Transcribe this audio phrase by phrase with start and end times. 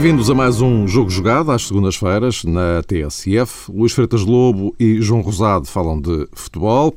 [0.00, 3.68] Bem-vindos a mais um Jogo Jogado, às segundas-feiras, na TSF.
[3.68, 6.94] Luís Freitas Lobo e João Rosado falam de futebol.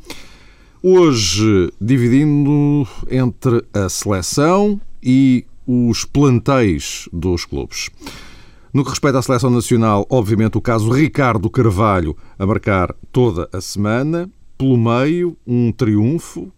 [0.83, 7.89] Hoje, dividindo entre a seleção e os plantéis dos clubes.
[8.71, 13.59] No que respeita à seleção nacional, obviamente o caso Ricardo Carvalho a marcar toda a
[13.59, 14.29] semana.
[14.59, 16.53] Pelo meio, um triunfo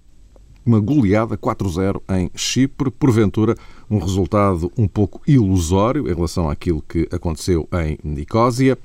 [0.65, 3.55] uma goleada 4-0 em Chipre, porventura
[3.93, 8.77] um resultado um pouco ilusório em relação àquilo que aconteceu em Nicósia.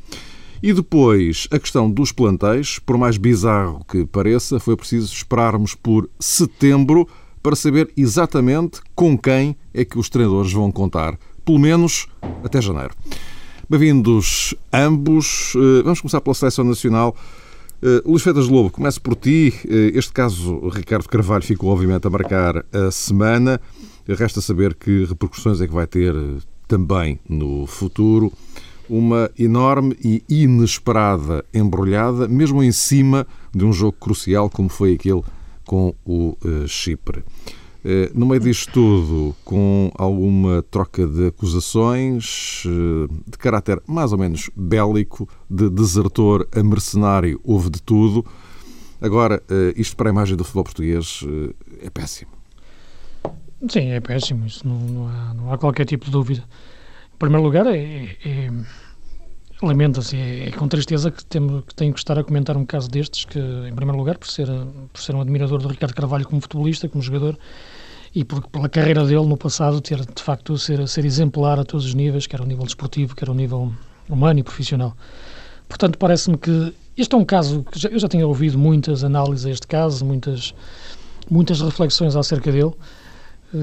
[0.62, 6.10] E depois, a questão dos plantéis, por mais bizarro que pareça, foi preciso esperarmos por
[6.18, 7.08] setembro
[7.42, 12.06] para saber exatamente com quem é que os treinadores vão contar, pelo menos
[12.44, 12.94] até janeiro.
[13.70, 15.54] Bem-vindos ambos.
[15.54, 17.14] Eh, vamos começar pela Seleção Nacional.
[17.80, 19.54] Uh, Luís Feitas Lobo, começo por ti.
[19.64, 23.60] Uh, este caso, Ricardo Carvalho ficou obviamente a marcar a semana.
[24.14, 28.32] Resta saber que repercussões é que vai ter uh, também no futuro.
[28.88, 35.22] Uma enorme e inesperada embrulhada, mesmo em cima de um jogo crucial como foi aquele
[35.66, 37.22] com o Chipre.
[37.84, 44.18] Eh, no meio disto tudo, com alguma troca de acusações eh, de caráter mais ou
[44.18, 48.26] menos bélico, de desertor a mercenário, houve de tudo.
[49.00, 51.24] Agora, eh, isto para a imagem do futebol português
[51.80, 52.37] é péssimo.
[53.66, 56.44] Sim, é péssimo, isso não, não, há, não há, qualquer tipo de dúvida.
[57.12, 58.50] Em primeiro lugar, é, é,
[59.60, 62.88] lamenta-se, é, é, com tristeza que, temo, que tenho que estar a comentar um caso
[62.88, 64.46] destes, que, em primeiro lugar, por ser,
[64.92, 67.36] por ser um admirador do Ricardo Carvalho como futebolista, como jogador,
[68.14, 71.84] e por, pela carreira dele no passado ter, de facto, ser, ser exemplar a todos
[71.84, 73.72] os níveis, quer ao nível desportivo, quer ao nível
[74.08, 74.96] humano e profissional.
[75.68, 79.46] Portanto, parece-me que este é um caso que já, eu já tinha ouvido muitas análises
[79.46, 80.54] a este caso, muitas,
[81.28, 82.72] muitas reflexões acerca dele,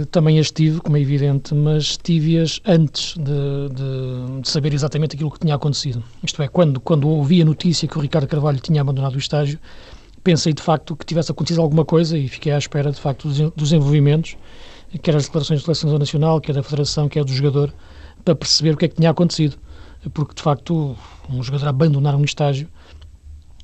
[0.09, 5.29] também as tive, como é evidente, mas tive-as antes de, de, de, saber exatamente aquilo
[5.29, 6.03] que tinha acontecido.
[6.23, 9.59] Isto é, quando, quando ouvi a notícia que o Ricardo Carvalho tinha abandonado o estágio,
[10.23, 13.51] pensei de facto que tivesse acontecido alguma coisa e fiquei à espera de facto dos,
[13.51, 14.35] dos envolvimentos,
[15.03, 17.72] quer as declarações da Seleção Nacional, quer da Federação, quer do jogador,
[18.23, 19.56] para perceber o que é que tinha acontecido.
[20.13, 20.96] Porque de facto,
[21.29, 22.67] um jogador abandonar um estágio,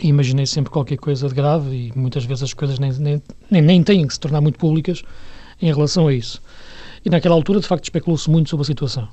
[0.02, 3.84] imaginei sempre qualquer coisa de grave e muitas vezes as coisas nem, nem, nem, nem
[3.84, 5.04] têm que se tornar muito públicas
[5.62, 6.42] em relação a isso.
[7.06, 9.08] E naquela altura, de facto, especulou-se muito sobre a situação.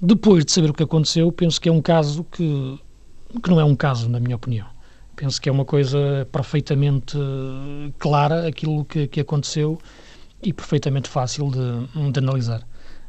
[0.00, 2.78] Depois de saber o que aconteceu, penso que é um caso que,
[3.42, 4.66] que não é um caso, na minha opinião.
[5.16, 7.16] Penso que é uma coisa perfeitamente
[7.98, 9.78] clara aquilo que, que aconteceu
[10.42, 12.66] e perfeitamente fácil de, de, analisar.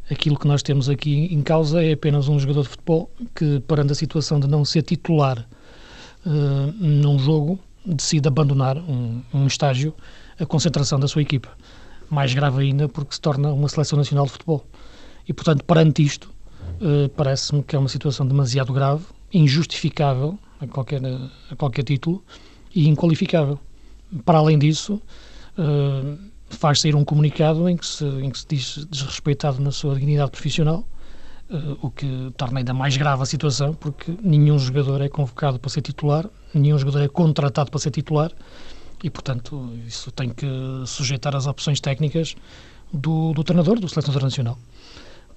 [0.09, 3.91] Aquilo que nós temos aqui em causa é apenas um jogador de futebol que, perante
[3.91, 5.47] a situação de não ser titular
[6.25, 9.93] uh, num jogo, decide abandonar um, um estágio,
[10.39, 11.49] a concentração da sua equipa
[12.09, 14.65] mais grave ainda porque se torna uma seleção nacional de futebol.
[15.27, 16.29] E, portanto, perante isto,
[16.81, 21.01] uh, parece-me que é uma situação demasiado grave, injustificável a qualquer,
[21.51, 22.23] a qualquer título
[22.73, 23.59] e inqualificável.
[24.23, 25.01] Para além disso,
[25.57, 26.17] uh,
[26.49, 30.31] faz sair um comunicado em que, se, em que se diz desrespeitado na sua dignidade
[30.31, 30.87] profissional,
[31.79, 35.81] o que torna ainda mais grave a situação, porque nenhum jogador é convocado para ser
[35.81, 38.31] titular, nenhum jogador é contratado para ser titular
[39.03, 40.47] e, portanto, isso tem que
[40.85, 42.35] sujeitar as opções técnicas
[42.91, 44.57] do, do treinador, do selecionador nacional.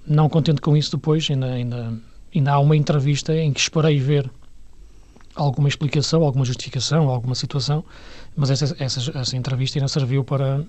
[0.07, 1.93] Não contente com isso, depois ainda, ainda,
[2.33, 4.29] ainda há uma entrevista em que esperei ver
[5.35, 7.83] alguma explicação, alguma justificação, alguma situação,
[8.35, 10.65] mas essa, essa, essa entrevista ainda serviu para,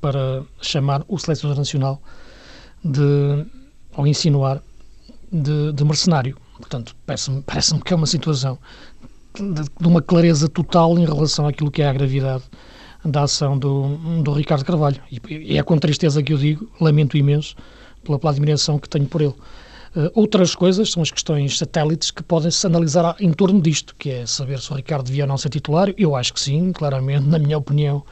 [0.00, 2.02] para chamar o selecionador nacional
[2.84, 3.46] de,
[3.96, 4.62] ou insinuar
[5.30, 6.36] de, de mercenário.
[6.56, 8.58] Portanto, parece-me parece que é uma situação
[9.34, 12.44] de, uma clareza total em relação àquilo que é a gravidade
[13.04, 15.00] da ação do, do Ricardo Carvalho.
[15.10, 17.56] E, é com tristeza que eu digo, lamento imenso
[18.04, 19.34] pela, pela admiração que tenho por ele.
[19.94, 24.26] Uh, outras coisas são as questões satélites que podem-se analisar em torno disto, que é
[24.26, 25.92] saber se o Ricardo devia ou não ser titular.
[25.98, 28.02] Eu acho que sim, claramente, na minha opinião,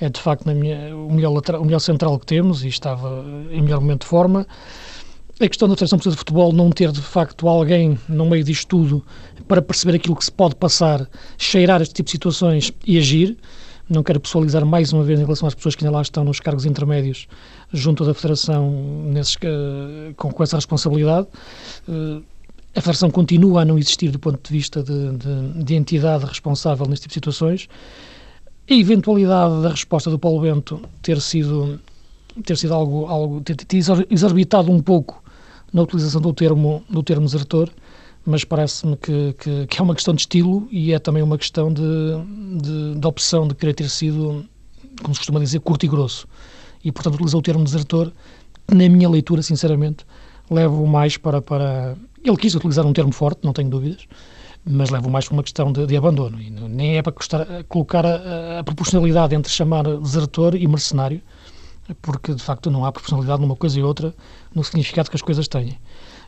[0.00, 3.80] é de facto minha, o, melhor o melhor central que temos e estava em melhor
[3.80, 4.46] momento de forma
[5.40, 8.66] a questão da Federação Portuguesa de Futebol não ter, de facto, alguém no meio disto
[8.66, 9.04] tudo
[9.46, 11.08] para perceber aquilo que se pode passar,
[11.38, 13.36] cheirar este tipo de situações e agir.
[13.88, 16.40] Não quero pessoalizar mais uma vez em relação às pessoas que ainda lá estão nos
[16.40, 17.26] cargos intermédios
[17.72, 18.70] junto da Federação
[19.04, 19.36] nesses,
[20.16, 21.26] com, com, essa responsabilidade.
[21.88, 22.22] Uh,
[22.74, 26.86] a Federação continua a não existir do ponto de vista de, de, de entidade responsável
[26.86, 27.68] neste tipo de situações.
[28.68, 31.80] A eventualidade da resposta do Paulo Bento ter sido
[32.44, 33.78] ter sido algo, algo ter, ter
[34.10, 35.22] exorbitado um pouco
[35.72, 37.70] na utilização do termo, do termo desertor,
[38.24, 41.72] mas parece-me que, que, que, é uma questão de estilo e é também uma questão
[41.72, 41.82] de,
[42.60, 44.44] de, de, opção de querer ter sido,
[45.02, 46.26] como se costuma dizer, curto e grosso.
[46.84, 48.12] E, portanto, utilizou o termo desertor,
[48.70, 50.04] na minha leitura, sinceramente,
[50.50, 51.96] levo mais para, para.
[52.22, 54.06] Ele quis utilizar um termo forte, não tenho dúvidas,
[54.64, 56.40] mas levo mais para uma questão de, de abandono.
[56.40, 61.22] E nem é para custar, colocar a, a, proporcionalidade entre chamar desertor e mercenário,
[61.94, 64.14] porque de facto não há proporcionalidade numa coisa e outra
[64.54, 65.78] no significado que as coisas têm.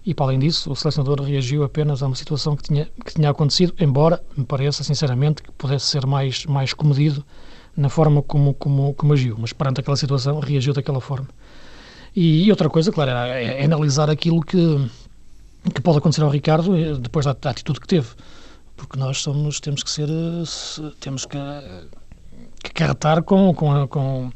[0.04, 3.28] E para além disso, o selecionador reagiu apenas a uma situação que tinha, que tinha
[3.28, 7.24] acontecido, embora me pareça sinceramente que pudesse ser mais, mais comedido
[7.76, 11.28] na forma como, como, como agiu, mas perante aquela situação reagiu daquela forma.
[12.14, 14.90] E, e outra coisa, claro, é, é, analisar aquilo que,
[15.74, 18.08] que pode acontecer ao Ricardo eh, depois da, da, atitude que teve,
[18.76, 21.38] porque nós somos, temos que ser, eh, temos que,
[22.64, 24.32] que carretar com, com, com,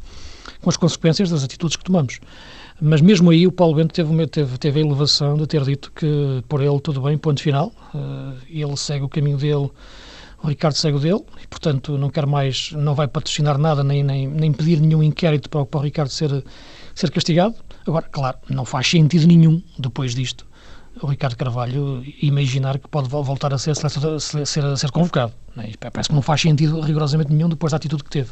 [0.64, 2.18] com as consequências das atitudes que tomamos.
[2.80, 6.42] Mas mesmo aí o Paulo Bento teve, teve, teve a elevação de ter dito que
[6.48, 9.70] por ele tudo bem, ponto final, uh, ele segue o caminho dele
[10.44, 14.02] o Ricardo segue o dele e, portanto, não quer mais, não vai patrocinar nada nem,
[14.02, 16.44] nem, nem pedir nenhum inquérito para, para o Ricardo ser,
[16.94, 17.54] ser castigado.
[17.86, 20.46] Agora, claro, não faz sentido nenhum, depois disto,
[21.00, 25.32] o Ricardo Carvalho imaginar que pode voltar a ser, ser, ser, convocado.
[25.56, 25.90] É?
[25.90, 28.30] Parece que não faz sentido rigorosamente nenhum depois da atitude que teve.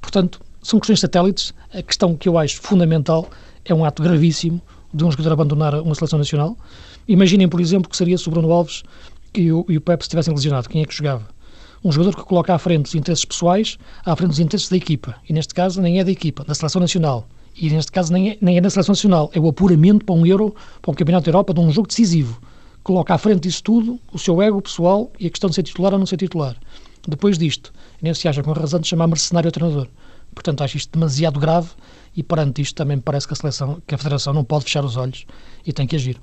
[0.00, 1.54] Portanto, são questões satélites.
[1.72, 3.28] A questão que eu acho fundamental
[3.64, 4.60] é um ato gravíssimo
[4.92, 6.56] de um jogador abandonar uma seleção nacional.
[7.06, 8.82] Imaginem, por exemplo, que seria se o Bruno Alves
[9.34, 10.66] e o, e o Pepe estivessem lesionados.
[10.66, 11.26] Quem é que jogava?
[11.84, 15.16] um jogador que coloca à frente os interesses pessoais, à frente dos interesses da equipa.
[15.28, 17.26] E neste caso nem é da equipa, da seleção nacional.
[17.56, 20.26] E neste caso nem é, nem é da seleção nacional, é o apuramento para um
[20.26, 22.40] Euro, para um Campeonato da Europa, de um jogo decisivo.
[22.82, 25.92] Coloca à frente disso tudo o seu ego pessoal e a questão de ser titular
[25.92, 26.56] ou não ser titular.
[27.06, 29.88] Depois disto, nem se acha com razão de chamar mercenário ao treinador.
[30.34, 31.68] Portanto, acho isto demasiado grave
[32.16, 34.84] e perante isto também me parece que a seleção, que a Federação não pode fechar
[34.84, 35.26] os olhos
[35.66, 36.20] e tem que agir.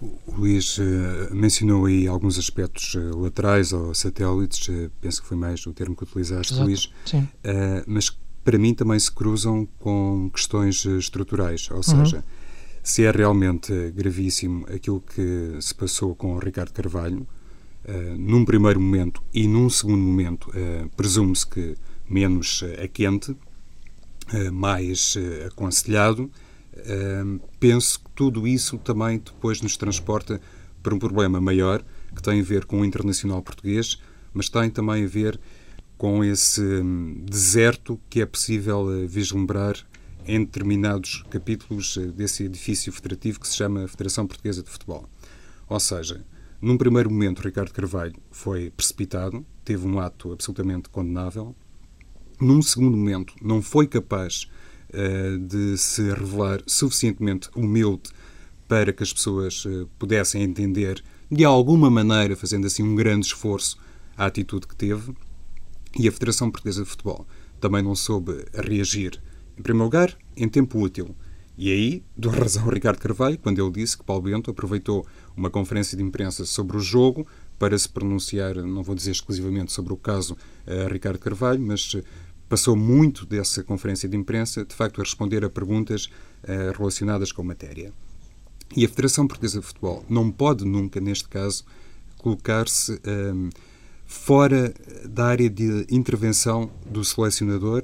[0.00, 0.82] O Luís uh,
[1.32, 5.96] mencionou aí alguns aspectos uh, laterais ou satélites, uh, penso que foi mais o termo
[5.96, 6.68] que utilizaste, Exato.
[6.68, 7.26] Luís, Sim.
[7.86, 11.82] mas para mim também se cruzam com questões estruturais, ou uhum.
[11.82, 12.24] seja,
[12.82, 17.26] se é realmente gravíssimo aquilo que se passou com o Ricardo Carvalho,
[18.18, 20.50] num primeiro momento e num segundo momento,
[20.96, 21.74] presume-se que
[22.08, 23.36] menos a quente,
[24.52, 25.16] mais
[25.46, 26.30] aconselhado,
[27.60, 30.40] penso que tudo isso também depois nos transporta
[30.82, 31.84] para um problema maior
[32.14, 34.00] que tem a ver com o internacional português,
[34.32, 35.38] mas tem também a ver
[35.98, 39.76] com esse hum, deserto que é possível eh, vislumbrar
[40.26, 45.08] em determinados capítulos eh, desse edifício federativo que se chama Federação Portuguesa de Futebol.
[45.68, 46.24] Ou seja,
[46.60, 51.54] num primeiro momento, Ricardo Carvalho foi precipitado, teve um ato absolutamente condenável.
[52.40, 54.48] Num segundo momento, não foi capaz
[54.92, 58.10] eh, de se revelar suficientemente humilde
[58.68, 63.78] para que as pessoas eh, pudessem entender de alguma maneira, fazendo assim um grande esforço,
[64.16, 65.12] a atitude que teve.
[65.98, 67.26] E a Federação Portuguesa de Futebol
[67.60, 69.20] também não soube reagir,
[69.58, 71.14] em primeiro lugar, em tempo útil.
[71.58, 75.06] E aí dou razão Ricardo Carvalho quando ele disse que Paulo Bento aproveitou
[75.36, 77.26] uma conferência de imprensa sobre o jogo
[77.58, 81.96] para se pronunciar, não vou dizer exclusivamente sobre o caso uh, Ricardo Carvalho, mas
[82.48, 87.42] passou muito dessa conferência de imprensa, de facto, a responder a perguntas uh, relacionadas com
[87.42, 87.92] a matéria.
[88.76, 91.64] E a Federação Portuguesa de Futebol não pode nunca, neste caso,
[92.18, 93.50] colocar-se um, ehm,
[94.04, 94.74] fora
[95.08, 97.82] da área de intervenção do selecionador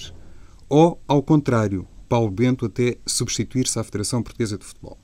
[0.68, 4.98] ou, ao contrário, Paulo Bento até substituir-se à Federação Portuguesa de Futebol.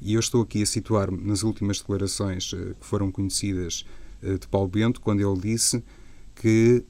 [0.00, 3.84] E eu estou aqui a situar-me nas últimas declarações uh, que foram conhecidas
[4.22, 5.82] uh, de Paulo Bento, quando ele disse
[6.34, 6.84] que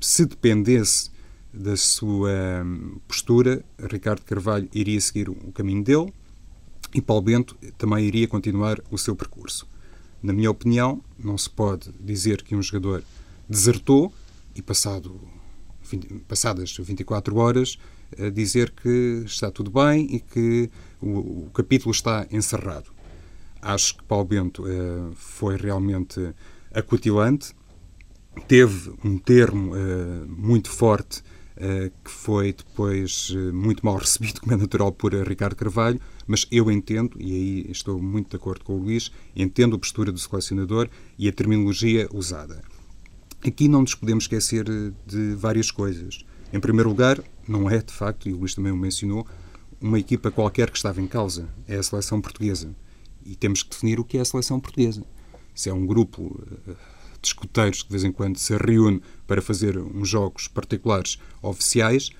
[0.00, 1.10] se dependesse
[1.52, 6.12] da sua hum, postura, Ricardo Carvalho iria seguir o caminho dele
[6.94, 9.68] e Paulo Bento também iria continuar o seu percurso.
[10.22, 13.04] Na minha opinião, não se pode dizer que um jogador
[13.48, 14.12] desertou
[14.54, 15.20] e passado,
[16.26, 17.78] passadas 24 horas
[18.32, 22.90] dizer que está tudo bem e que o, o capítulo está encerrado.
[23.60, 26.34] Acho que Paulo Bento uh, foi realmente
[26.72, 27.54] acutilante,
[28.46, 31.22] teve um termo uh, muito forte
[31.56, 36.46] eh, que foi depois eh, muito mal recebido, como é natural, por Ricardo Carvalho, mas
[36.50, 40.18] eu entendo, e aí estou muito de acordo com o Luís, entendo a postura do
[40.18, 42.60] selecionador e a terminologia usada.
[43.46, 46.24] Aqui não nos podemos esquecer eh, de várias coisas.
[46.52, 49.26] Em primeiro lugar, não é, de facto, e o Luís também o mencionou,
[49.80, 51.48] uma equipa qualquer que estava em causa.
[51.66, 52.74] É a seleção portuguesa.
[53.24, 55.04] E temos que definir o que é a seleção portuguesa.
[55.54, 56.42] Se é um grupo
[57.20, 62.10] de escuteiros que de vez em quando se reúne para fazer uns jogos particulares oficiais,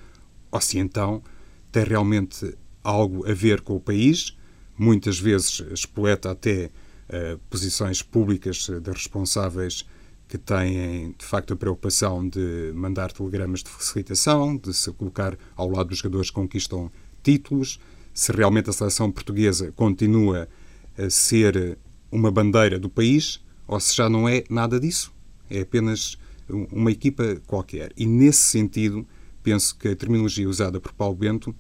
[0.51, 1.23] ou se então
[1.71, 4.37] tem realmente algo a ver com o país,
[4.79, 6.71] muitas vezes espoleta até
[7.09, 9.85] uh, posições públicas de responsáveis
[10.29, 15.69] que têm, de facto, a preocupação de mandar telegramas de facilitação, de se colocar ao
[15.69, 16.91] lado dos jogadores que conquistam
[17.23, 17.79] títulos,
[18.13, 20.49] se realmente a seleção portuguesa continua
[20.97, 21.79] a ser
[22.11, 25.13] uma bandeira do país ou se já não é nada disso.
[25.51, 26.17] É apenas
[26.49, 27.93] uma equipa qualquer.
[27.97, 29.07] E nesse sentido,
[29.43, 31.55] penso que a terminologia usada por Paulo Bento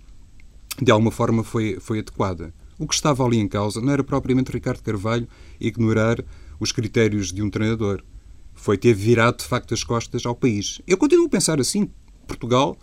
[0.81, 2.53] de alguma forma foi, foi adequada.
[2.79, 5.29] O que estava ali em causa não era propriamente Ricardo Carvalho
[5.61, 6.25] ignorar
[6.59, 8.03] os critérios de um treinador.
[8.55, 10.81] Foi ter virado, de facto, as costas ao país.
[10.87, 11.91] Eu continuo a pensar assim.
[12.27, 12.77] Portugal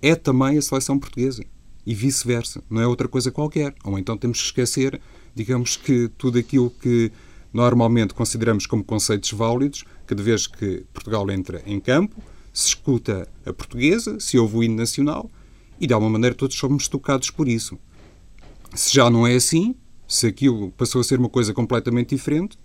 [0.00, 1.44] é também a seleção portuguesa.
[1.86, 2.62] E vice-versa.
[2.68, 3.74] Não é outra coisa qualquer.
[3.84, 5.00] Ou então temos que esquecer,
[5.34, 7.10] digamos que tudo aquilo que
[7.52, 13.52] normalmente consideramos como conceitos válidos, cada vez que Portugal entra em campo, se escuta a
[13.52, 15.30] portuguesa, se ouve o hino nacional,
[15.80, 17.78] e de alguma maneira todos somos tocados por isso.
[18.74, 19.74] Se já não é assim,
[20.06, 22.58] se aquilo passou a ser uma coisa completamente diferente,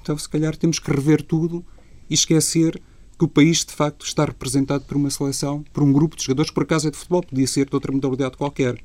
[0.00, 1.64] então se calhar temos que rever tudo
[2.08, 2.80] e esquecer
[3.18, 6.50] que o país de facto está representado por uma seleção, por um grupo de jogadores,
[6.50, 8.78] por acaso é de futebol, podia ser de outra modalidade qualquer.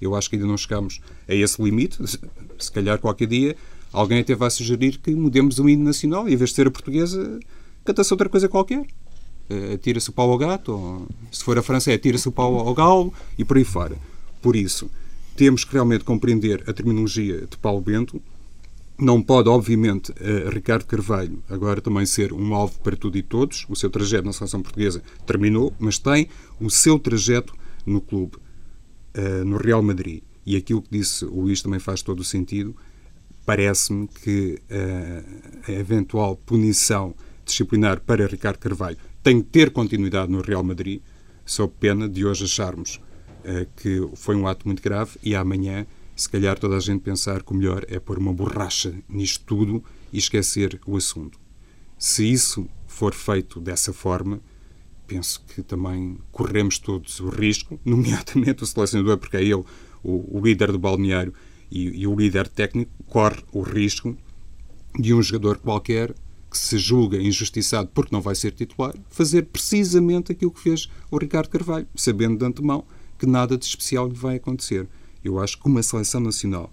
[0.00, 1.98] Eu acho que ainda não chegamos a esse limite.
[2.58, 3.56] Se calhar qualquer dia
[3.92, 6.70] alguém até vai sugerir que mudemos o hino nacional e, em vez de ser a
[6.70, 7.38] portuguesa,
[7.84, 8.84] canta-se outra coisa qualquer.
[9.48, 12.58] Eh, atira-se o pau ao gato, ou, se for a França, é atira-se o pau
[12.58, 13.96] ao galo e por aí fora.
[14.42, 14.90] Por isso,
[15.36, 18.20] temos que realmente compreender a terminologia de Paulo Bento.
[18.96, 23.66] Não pode, obviamente, uh, Ricardo Carvalho agora também ser um alvo para tudo e todos.
[23.68, 26.28] O seu trajeto na seleção portuguesa terminou, mas tem
[26.60, 28.36] o seu trajeto no clube,
[29.16, 30.22] uh, no Real Madrid.
[30.46, 32.74] E aquilo que disse o Luís também faz todo o sentido
[33.44, 40.40] parece-me que uh, a eventual punição disciplinar para Ricardo Carvalho tem que ter continuidade no
[40.40, 41.02] Real Madrid,
[41.44, 43.00] sob pena de hoje acharmos
[43.76, 47.52] que foi um ato muito grave e amanhã, se calhar, toda a gente pensar que
[47.52, 51.38] o melhor é pôr uma borracha nisto tudo e esquecer o assunto.
[51.98, 54.40] Se isso for feito dessa forma,
[55.06, 59.64] penso que também corremos todos o risco, nomeadamente o selecionador, porque é ele o,
[60.02, 61.34] o líder do balneário,
[61.70, 64.16] e, e o líder técnico corre o risco
[64.98, 66.14] de um jogador qualquer
[66.50, 71.18] que se julga injustiçado porque não vai ser titular, fazer precisamente aquilo que fez o
[71.18, 72.84] Ricardo Carvalho, sabendo de antemão
[73.18, 74.88] que nada de especial lhe vai acontecer.
[75.24, 76.72] Eu acho que uma seleção nacional,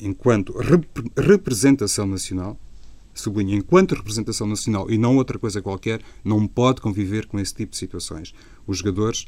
[0.00, 2.58] enquanto rep representação nacional,
[3.12, 7.72] sublinho, enquanto representação nacional e não outra coisa qualquer, não pode conviver com esse tipo
[7.72, 8.34] de situações.
[8.66, 9.26] Os jogadores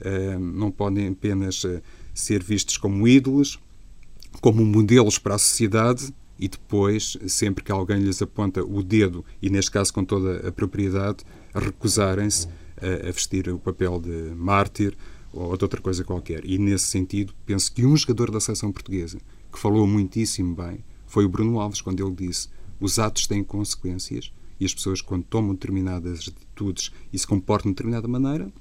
[0.00, 1.80] uh, não podem apenas uh,
[2.14, 3.58] ser vistos como ídolos,
[4.40, 9.50] como modelos para a sociedade e depois, sempre que alguém lhes aponta o dedo, e
[9.50, 12.46] neste caso com toda a propriedade, recusarem-se
[12.80, 14.96] a, a, vestir o papel de mártir
[15.32, 16.44] ou de outra coisa qualquer.
[16.44, 19.18] E nesse sentido, penso que um jogador da seleção portuguesa
[19.52, 22.48] que falou muitíssimo bem foi o Bruno Alves, quando ele disse:
[22.80, 27.76] os atos têm consequências e as pessoas, quando tomam determinadas atitudes e se comportam de
[27.76, 28.52] determinada maneira,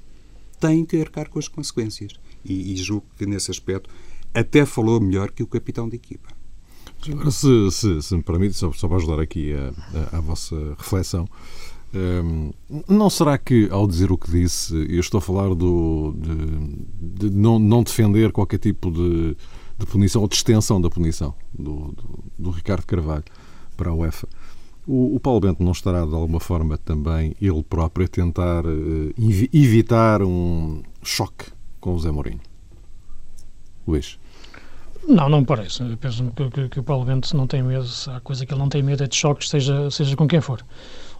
[0.59, 2.13] têm que arcar com as consequências.
[2.45, 3.89] E, e julgo que, nesse aspecto,
[4.33, 6.29] até falou melhor que o capitão de equipa.
[7.09, 9.73] Agora, se, se, se me permite, só, só para ajudar aqui a,
[10.15, 11.27] a, a vossa reflexão,
[11.93, 12.51] um,
[12.87, 17.35] não será que, ao dizer o que disse, eu estou a falar do, de, de
[17.35, 19.37] não, não, defender qualquer tipo de,
[19.77, 23.23] de, punição ou de extensão da punição do, do, do Ricardo Carvalho
[23.77, 24.27] para a UEFA?
[24.85, 29.13] O, o, Paulo Bento não estará, de alguma forma, também ele próprio a tentar uh,
[29.53, 31.45] evitar um choque
[31.79, 32.39] com o Zé Mourinho?
[33.87, 34.19] Luís?
[35.07, 35.81] Não, não me parece.
[35.81, 38.59] Eu penso que, que, que, o Paulo Bento não tem medo, a coisa que ele
[38.59, 40.61] não tem medo é de choques, seja, seja com quem for.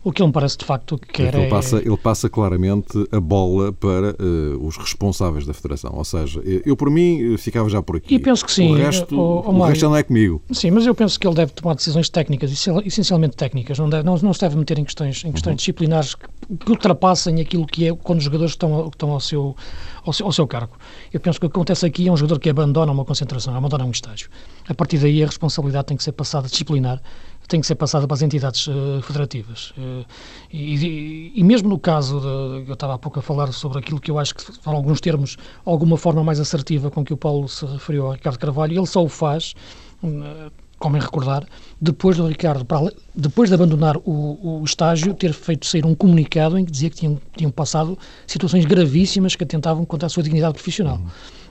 [0.07, 1.49] O que ele me parece de facto que quer ele é...
[1.49, 5.91] Passa, ele passa claramente a bola para uh, os responsáveis da Federação.
[5.93, 8.15] Ou seja, eu por mim ficava já por aqui.
[8.15, 8.71] E penso que sim.
[8.71, 10.41] O resto, o, o, o resto não é comigo.
[10.49, 12.53] Sim, mas eu penso que ele deve tomar decisões técnicas,
[12.85, 13.77] essencialmente técnicas.
[13.77, 15.57] Não, deve, não, não se deve meter em questões, em questões uhum.
[15.57, 16.25] disciplinares que,
[16.69, 19.57] ultrapassem aquilo que é quando os jogadores estão, estão ao, seu,
[20.05, 20.77] ao, seu, ao seu cargo.
[21.11, 23.83] Eu penso que o que acontece aqui é um jogador que abandona uma concentração, abandona
[23.83, 24.29] um estágio.
[24.69, 27.01] A partir daí a responsabilidade tem que ser passada disciplinar
[27.47, 29.71] tem que ser passada para as entidades uh, federativas.
[29.77, 30.05] Uh,
[30.51, 34.11] e, e, mesmo no caso, de, eu estava há pouco a falar sobre aquilo que
[34.11, 37.65] eu acho que foram alguns termos, alguma forma mais assertiva com que o Paulo se
[37.65, 39.55] referiu ao Ricardo Carvalho, ele só o faz,
[40.03, 41.45] uh, como em recordar,
[41.81, 46.57] depois do Ricardo, para, depois de abandonar o, o, estágio, ter feito sair um comunicado
[46.57, 50.53] em que dizia que tinham, tinham passado situações gravíssimas que atentavam contra a sua dignidade
[50.53, 50.97] profissional.
[50.97, 51.07] Uhum.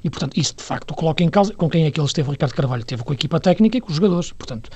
[0.07, 2.55] E, portanto, isso de facto coloca em causa com quem é que ele esteve, Ricardo
[2.55, 2.83] Carvalho.
[2.83, 4.31] Esteve com a equipa técnica e com os jogadores.
[4.31, 4.71] Portanto,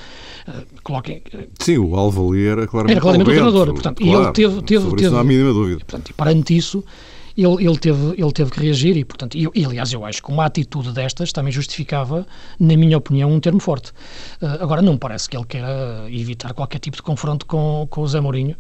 [0.49, 1.23] uh, coloquem.
[1.33, 3.73] Uh, Sim, o alvo ali era claramente, era claramente o treinador.
[3.73, 4.63] Portanto, claro, e ele teve.
[4.63, 5.79] teve, sobre teve isso não há a mínima dúvida.
[5.79, 6.85] Portanto, e perante isso,
[7.37, 10.31] ele, ele, teve, ele teve que reagir e, portanto, e, e, aliás, eu acho que
[10.31, 12.27] uma atitude destas também justificava,
[12.59, 13.91] na minha opinião, um termo forte.
[14.41, 18.09] Uh, agora, não parece que ele queira evitar qualquer tipo de confronto com, com o
[18.09, 18.57] Zé Mourinho.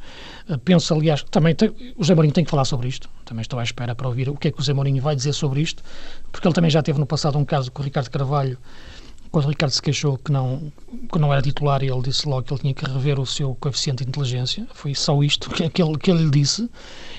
[0.48, 3.08] Uh, penso, aliás, também tem, o Zé Mourinho tem que falar sobre isto.
[3.24, 5.32] Também estou à espera para ouvir o que é que o Zé Mourinho vai dizer
[5.32, 5.82] sobre isto,
[6.32, 8.58] porque ele também já teve no passado um caso com o Ricardo Carvalho,
[9.30, 10.72] quando o Ricardo se queixou que não,
[11.12, 14.04] que não era titular, ele disse logo que ele tinha que rever o seu coeficiente
[14.04, 14.66] de inteligência.
[14.74, 16.68] Foi só isto que, que, ele, que ele disse.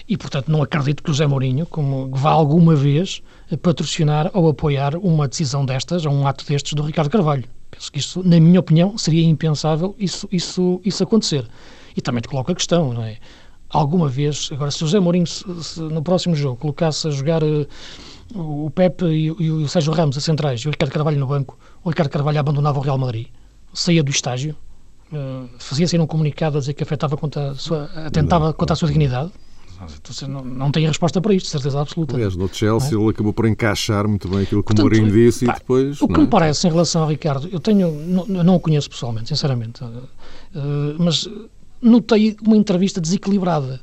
[0.07, 3.21] E, portanto, não acredito que o José Mourinho como, vá alguma vez
[3.61, 7.45] patrocinar ou apoiar uma decisão destas, ou um ato destes do Ricardo Carvalho.
[7.69, 11.47] Penso que isso, na minha opinião, seria impensável isso, isso, isso acontecer.
[11.95, 13.17] E também te coloco a questão, não é?
[13.69, 17.41] Alguma vez, agora, se o José Mourinho se, se, no próximo jogo colocasse a jogar
[17.41, 17.65] uh,
[18.35, 21.57] o Pepe e, e, o Sérgio Ramos a centrais e o Ricardo Carvalho no banco,
[21.83, 23.27] o Ricardo Carvalho abandonava o Real Madrid,
[23.73, 24.55] saía do estágio,
[25.11, 28.75] uh, fazia sair um comunicado a dizer que afetava contra a sua, atentava contra a
[28.75, 29.31] sua dignidade,
[30.27, 32.15] não, não tem resposta para isto, certeza absoluta.
[32.15, 33.01] Aliás, no Chelsea é?
[33.01, 36.01] ele acabou por encaixar muito bem aquilo que Portanto, o Mourinho disse pá, e depois...
[36.01, 36.17] O que é?
[36.19, 40.07] me parece em relação ao Ricardo, eu tenho, não, não o conheço pessoalmente, sinceramente, uh,
[41.00, 41.27] mas
[41.81, 43.81] notei uma entrevista desequilibrada.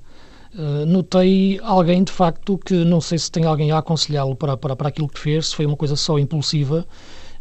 [0.54, 4.76] Uh, notei alguém, de facto, que não sei se tem alguém a aconselhá-lo para, para,
[4.76, 6.86] para aquilo que fez, se foi uma coisa só impulsiva,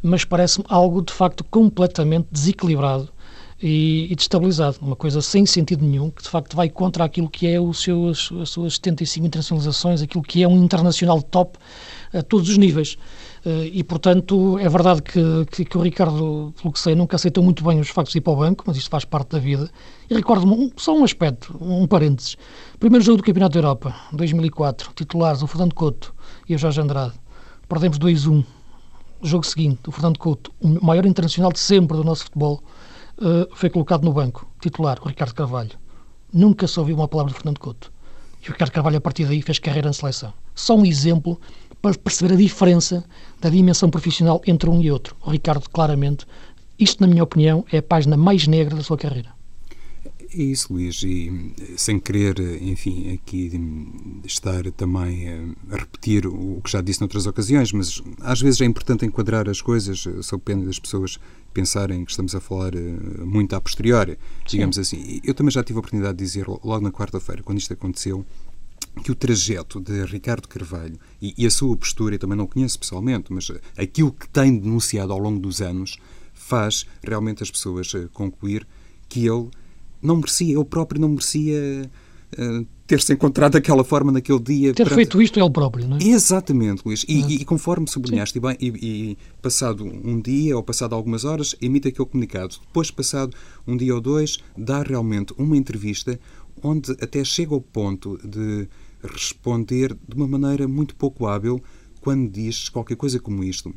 [0.08, 3.10] mas parece-me algo, de facto, completamente desequilibrado
[3.62, 4.78] e, e, destabilizado.
[4.82, 8.08] Uma coisa sem sentido nenhum, que de facto vai contra aquilo que é o seu,
[8.08, 11.58] as, as suas 75 internacionalizações, aquilo que é um internacional top
[12.14, 12.98] a todos os níveis.
[13.46, 15.22] Uh, e, portanto, é verdade que,
[15.52, 18.22] que, que, o Ricardo, pelo que sei, nunca aceitou muito bem os factos de ir
[18.22, 19.70] para o banco, mas isto faz parte da vida.
[20.10, 22.38] E recordo-me um, só um aspecto, um parênteses.
[22.80, 26.14] Primeiro jogo do Campeonato da Europa, 2004, titulares o Fernando Couto
[26.48, 27.14] e o Jorge Andrade.
[27.68, 28.57] Perdemos 2-1.
[29.22, 32.62] Jogo seguinte, o Fernando Couto, o maior internacional de sempre do nosso futebol,
[33.18, 35.72] uh, foi colocado no banco, titular, o Ricardo Carvalho.
[36.32, 37.92] Nunca se ouviu uma palavra de Fernando Couto.
[38.44, 40.32] E o Ricardo Carvalho, a partir daí, fez carreira na seleção.
[40.54, 41.40] Só um exemplo
[41.82, 43.04] para perceber a diferença
[43.42, 45.16] da dimensão profissional entre um e outro.
[45.22, 46.26] O Ricardo, claramente,
[46.78, 49.37] isto, na minha opinião, é a página mais negra da sua carreira.
[50.30, 53.52] É isso, Luís, e sem querer, enfim, aqui
[54.26, 55.28] estar também
[55.72, 59.62] a repetir o que já disse noutras ocasiões, mas às vezes é importante enquadrar as
[59.62, 61.18] coisas, sob pena das pessoas
[61.54, 62.80] pensarem que estamos a falar eh,
[63.26, 64.82] muito a posteriori, digamos Sim.
[64.82, 65.22] assim.
[65.24, 68.26] Eu também já tive a oportunidade de dizer logo na quarta-feira, quando isto aconteceu,
[69.04, 72.78] que o trajeto de Ricardo Carvalho e, e, a sua postura, eu também não conheço
[72.78, 75.98] pessoalmente, mas aquilo que tem denunciado ao longo dos anos
[76.34, 78.68] faz realmente as pessoas eh, concluir
[79.10, 79.50] que ele
[80.08, 81.90] não merecia, ele próprio não merecia
[82.38, 84.74] uh, ter-se encontrado daquela forma naquele dia.
[84.74, 84.96] Ter perante...
[84.96, 86.04] feito isto ele próprio, não é?
[86.04, 87.06] Exatamente, Luís.
[87.08, 91.56] E, e, e conforme sublinhaste, e, bem, e, passado um dia ou passado algumas horas,
[91.62, 92.56] emite aquele comunicado.
[92.66, 93.36] Depois, passado
[93.68, 96.18] um dia ou dois, dá realmente uma entrevista
[96.64, 98.68] onde até chega ao ponto de
[99.04, 101.62] responder de uma maneira muito pouco hábil
[102.02, 103.74] quando diz qualquer coisa como isto.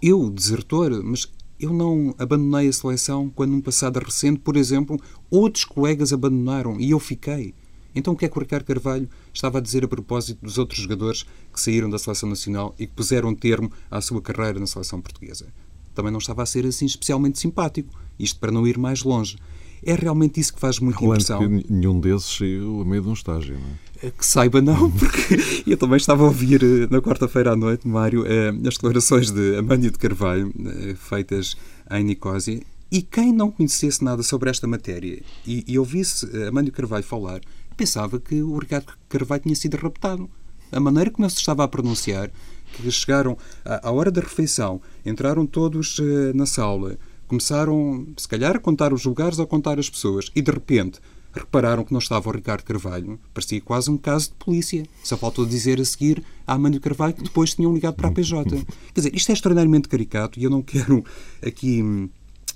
[0.00, 1.28] Eu, desertor, mas
[1.60, 4.98] eu não abandonei a seleção quando, num passado recente, por exemplo,
[5.30, 7.54] outros colegas abandonaram e eu fiquei.
[7.94, 10.80] Então, o que é que o Ricardo Carvalho estava a dizer a propósito dos outros
[10.80, 15.00] jogadores que saíram da seleção nacional e que puseram termo à sua carreira na seleção
[15.00, 15.48] portuguesa?
[15.94, 19.36] Também não estava a ser assim especialmente simpático, isto para não ir mais longe.
[19.84, 21.38] É realmente isso que faz muita Relando impressão.
[21.38, 23.90] Que nenhum desses saiu a meio de um estágio, não é?
[24.02, 27.86] é que saiba, não, porque eu também estava a ouvir eh, na quarta-feira à noite,
[27.86, 31.56] Mário, eh, as declarações de Amândio de Carvalho, eh, feitas
[31.90, 37.04] em Nicósia, e quem não conhecesse nada sobre esta matéria e, e ouvisse Amândio Carvalho
[37.04, 37.40] falar,
[37.76, 40.28] pensava que o Ricardo Carvalho tinha sido raptado.
[40.72, 42.30] A maneira como ele se estava a pronunciar,
[42.74, 46.00] que chegaram à, à hora da refeição, entraram todos
[46.34, 46.98] na sala,
[47.30, 50.30] começaram, se calhar, a contar os lugares ou a contar as pessoas.
[50.34, 51.00] E, de repente,
[51.32, 53.18] repararam que não estava o Ricardo Carvalho.
[53.32, 54.84] Parecia quase um caso de polícia.
[55.04, 58.50] Só faltou dizer a seguir a Amândio Carvalho que depois tinham ligado para a PJ.
[58.92, 61.04] Quer dizer, isto é extraordinariamente caricato e eu não quero
[61.40, 62.10] aqui,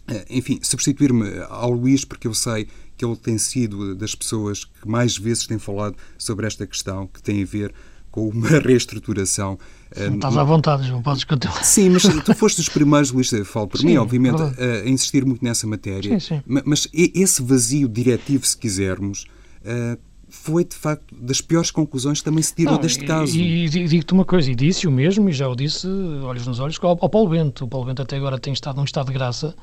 [0.08, 4.88] eh, enfim, substituir-me ao Luís, porque eu sei que ele tem sido das pessoas que
[4.88, 7.72] mais vezes tem falado sobre esta questão que tem a ver
[8.14, 9.58] com uma reestruturação.
[9.90, 11.64] Eh, estás à vontade, João, podes continuar.
[11.64, 15.44] Sim, mas tu foste dos primeiros, Luís, falo por sim, mim, obviamente, a, insistir muito
[15.44, 16.20] nessa matéria.
[16.20, 16.42] Sim, sim.
[16.64, 19.26] Mas esse vazio diretivo, se quisermos,
[19.64, 19.98] eh,
[20.28, 23.36] foi, de facto, das piores conclusões que também se tirou Não, deste caso.
[23.36, 25.88] E, e digo-te uma coisa, e disse o mesmo, e já o disse,
[26.22, 27.64] olhos nos olhos, ao, ao Paulo Bento.
[27.64, 29.56] O Paulo Bento até agora tem estado num estado de graça,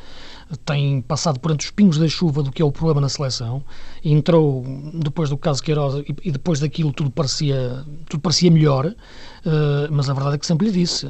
[0.66, 3.64] tem passado por entre os pingos da chuva do que é o problema na seleção,
[4.04, 10.10] entrou depois do caso Queiroz e, depois daquilo tudo parecia, tudo parecia melhor, uh, mas
[10.10, 11.10] a verdade é que sempre lhe disse,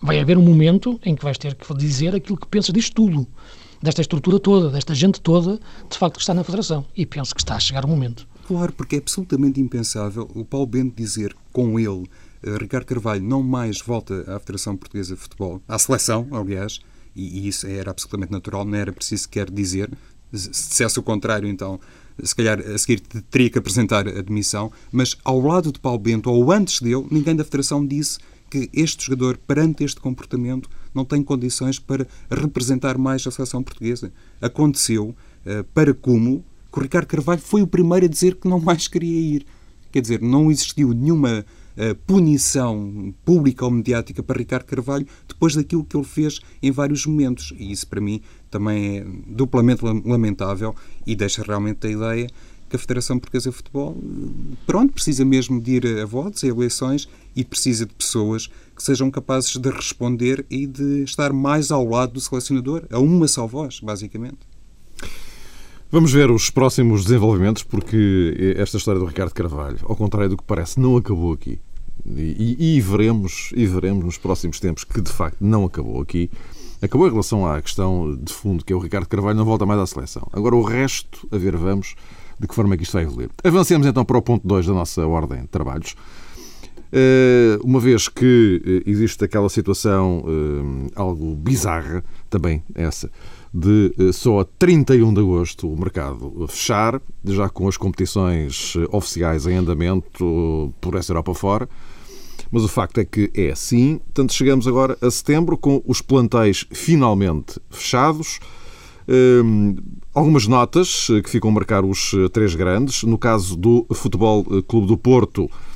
[0.00, 3.26] vai haver um momento em que vais ter que dizer aquilo que pensas disto tudo
[3.82, 5.58] desta estrutura toda, desta gente toda,
[5.90, 6.86] de facto, que está na Federação.
[6.96, 8.28] E penso que está a chegar o momento.
[8.46, 11.88] Claro, porque é absolutamente impensável o Paulo Bento dizer com ele,
[12.46, 16.80] uh, Ricardo Carvalho não mais volta à Federação Portuguesa de Futebol, à seleção, aliás,
[17.14, 19.90] e, e isso era absolutamente natural, não era preciso sequer dizer.
[20.32, 21.78] Se dissesse o contrário, então,
[22.22, 26.30] se calhar a seguir teria que apresentar a demissão, mas ao lado de Paulo Bento,
[26.30, 28.18] ou antes dele, ninguém da Federação disse
[28.50, 34.12] que este jogador, perante este comportamento, não tem condições para representar mais a seleção portuguesa.
[34.40, 35.14] Aconteceu,
[35.46, 38.88] uh, para como, que o Ricardo Carvalho foi o primeiro a dizer que não mais
[38.88, 39.46] queria ir.
[39.90, 41.44] Quer dizer, não existiu nenhuma
[42.06, 47.52] punição pública ou mediática para Ricardo Carvalho depois daquilo que ele fez em vários momentos.
[47.56, 50.74] E isso, para mim, também é duplamente lamentável
[51.06, 52.28] e deixa realmente a ideia
[52.68, 53.94] que a Federação Portuguesa de Futebol,
[54.64, 57.06] pronto, precisa mesmo de ir a votos, a eleições
[57.36, 62.14] e precisa de pessoas que sejam capazes de responder e de estar mais ao lado
[62.14, 64.38] do selecionador, a uma só voz, basicamente.
[65.92, 70.42] Vamos ver os próximos desenvolvimentos, porque esta história do Ricardo Carvalho, ao contrário do que
[70.42, 71.60] parece, não acabou aqui.
[72.06, 76.30] E, e, e, veremos, e veremos nos próximos tempos que de facto não acabou aqui.
[76.80, 79.78] Acabou em relação à questão de fundo, que é o Ricardo Carvalho não volta mais
[79.78, 80.26] à seleção.
[80.32, 81.94] Agora o resto, a ver, vamos
[82.40, 83.28] de que forma é que isto vai evoluir.
[83.44, 85.94] Avancemos então para o ponto 2 da nossa ordem de trabalhos.
[86.90, 93.10] Eh, uma vez que eh, existe aquela situação eh, algo bizarra, também essa,
[93.52, 99.56] de só a 31 de agosto o mercado fechar, já com as competições oficiais em
[99.56, 101.68] andamento por essa Europa fora.
[102.50, 103.98] Mas o facto é que é assim.
[103.98, 108.40] Portanto, chegamos agora a setembro com os plantéis finalmente fechados.
[110.14, 113.02] Algumas notas que ficam a marcar os três grandes.
[113.04, 115.71] No caso do Futebol Clube do Porto, eh,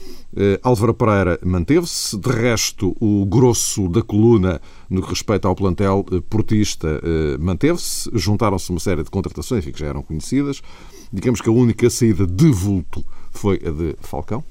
[0.62, 2.16] Álvaro Pereira manteve-se.
[2.18, 8.10] De resto, o grosso da coluna no que respeita ao plantel eh, portista eh, manteve-se.
[8.12, 10.60] Juntaram-se uma série de contratações que já eram conhecidas.
[11.12, 14.44] Digamos que a única saída de vulto foi a de Falcão.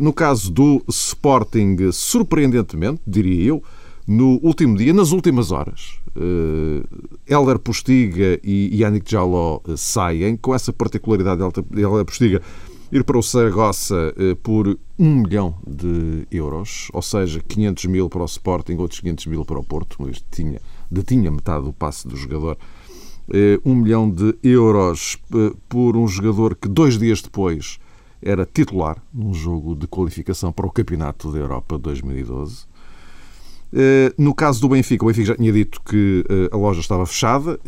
[0.00, 3.62] No caso do Sporting, surpreendentemente, diria eu,
[4.04, 6.00] no último dia, nas últimas horas,
[7.28, 12.42] Helder Postiga e Yannick Jaló saem, com essa particularidade de Helder Postiga
[12.90, 18.22] ir para o Saragossa eh, por 1 milhão de euros, ou seja, 500 mil para
[18.22, 22.16] o Sporting, outros 500 mil para o Porto, mas tinha, detinha metade do passe do
[22.16, 22.56] jogador.
[23.28, 27.78] 1 eh, milhão de euros eh, por um jogador que dois dias depois
[28.22, 32.66] era titular num jogo de qualificação para o Campeonato da Europa 2012.
[34.16, 37.60] No caso do Benfica, o Benfica já tinha dito que a loja estava fechada,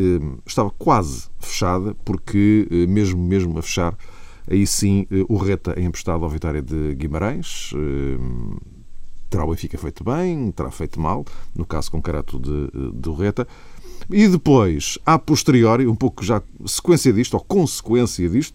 [0.44, 3.96] estava quase fechada, porque mesmo, mesmo a fechar,
[4.48, 7.72] Aí sim, eh, o Reta é emprestado ao Vitória de Guimarães.
[7.74, 8.18] Eh,
[9.28, 11.24] terá o Benfica feito bem, terá feito mal,
[11.54, 13.46] no caso concreto de, eh, do Reta.
[14.10, 18.54] E depois, a posteriori, um pouco já sequência disto, ou consequência disto,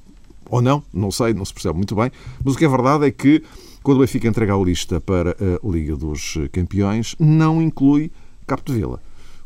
[0.50, 2.12] ou não, não sei, não se percebe muito bem,
[2.44, 3.42] mas o que é verdade é que
[3.82, 8.12] quando o Benfica entrega a lista para a Liga dos Campeões, não inclui
[8.46, 9.02] Capo de Vila.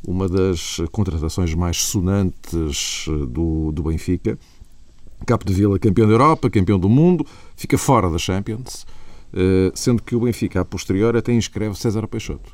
[0.08, 4.40] Uma das contratações mais sonantes do, do Benfica,
[5.26, 8.86] Capo de Vila, campeão da Europa, campeão do mundo, fica fora da Champions,
[9.34, 12.52] eh, sendo que o Benfica, a posterior, até inscreve César Peixoto.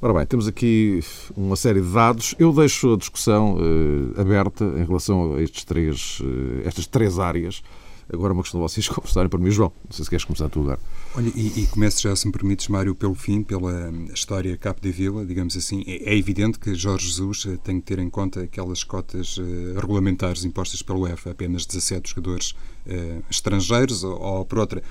[0.00, 1.00] Ora bem, temos aqui
[1.34, 2.34] uma série de dados.
[2.38, 7.62] Eu deixo a discussão uh, aberta em relação a estes três, uh, estas três áreas
[8.12, 9.72] Agora uma questão de vocês conversarem para mim, João.
[9.84, 10.78] Não sei se queres começar tu agora.
[11.14, 14.92] Olha, e, e começo já, se me permites, Mário, pelo fim, pela história Capo de
[14.92, 15.82] Vila, digamos assim.
[15.86, 19.42] É, é, evidente que Jorge Jesus eh, tem que ter em conta aquelas cotas uh,
[19.80, 22.52] regulamentares impostas pela UEFA, apenas 17 jogadores
[22.86, 24.82] uh, estrangeiros, ou, ou, por outra,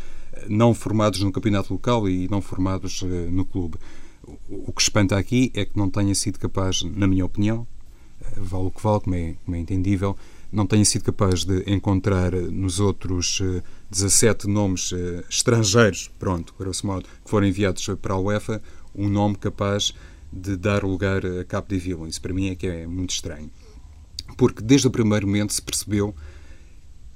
[0.50, 3.78] não formados no campeonato local e não formados uh, no clube.
[4.24, 7.66] O, o que espanta aqui é que não tenha sido capaz, na minha opinião,
[8.36, 10.18] vale o que vale, como é, como é entendível,
[10.56, 13.42] não tenha sido capaz de encontrar nos outros
[13.92, 18.62] 17 eh, nomes eh, estrangeiros, pronto, grosso modo, que foram enviados para a UEFA,
[18.96, 19.94] um nome capaz
[20.32, 22.08] de dar lugar a Cabo de Vila.
[22.08, 23.52] Isso para mim é que é muito estranho.
[24.38, 26.16] Porque desde o primeiro momento se percebeu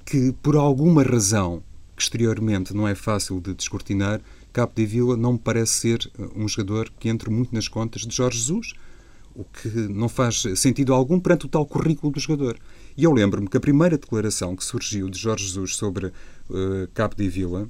[0.04, 1.62] que, por alguma razão
[1.96, 4.20] que exteriormente não é fácil de descortinar,
[4.52, 8.02] Cabo de Vila não me parece ser eh, um jogador que entre muito nas contas
[8.02, 8.74] de Jorge Jesus,
[9.34, 12.58] o que não faz sentido algum perante o tal currículo do jogador.
[12.96, 16.12] E eu lembro-me que a primeira declaração que surgiu de Jorge Jesus sobre uh,
[16.92, 17.68] Cabo de Vila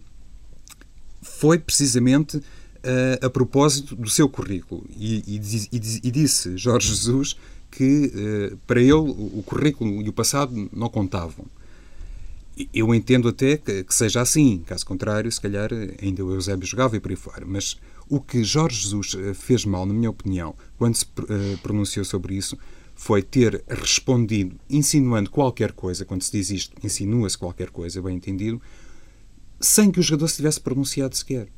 [1.22, 4.84] foi precisamente uh, a propósito do seu currículo.
[4.96, 5.40] E, e,
[5.72, 7.36] e, e disse Jorge Jesus
[7.70, 8.12] que
[8.52, 11.44] uh, para ele o currículo e o passado não contavam.
[12.74, 15.70] Eu entendo até que, que, seja assim, caso contrário, se calhar
[16.02, 17.44] ainda o Eusébio jogava e por aí fora.
[17.46, 17.78] Mas
[18.10, 22.58] o que Jorge Jesus fez mal, na minha opinião, quando se uh, pronunciou sobre isso,
[22.92, 28.60] foi ter respondido insinuando qualquer coisa, quando se diz isto, insinua-se qualquer coisa, bem entendido,
[29.60, 31.48] sem que o jogador se tivesse pronunciado sequer.